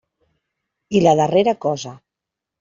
[0.99, 1.95] I la darrera cosa.